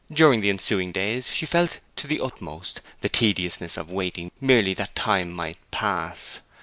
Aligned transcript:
During 0.11 0.41
the 0.41 0.49
ensuing 0.49 0.91
days 0.91 1.29
she 1.31 1.45
felt 1.45 1.77
to 1.97 2.07
the 2.07 2.19
utmost 2.21 2.81
the 3.01 3.07
tediousness 3.07 3.77
of 3.77 3.91
waiting 3.91 4.31
merely 4.41 4.73
that 4.73 4.95
time 4.95 5.31
might 5.31 5.59
pass. 5.69 6.39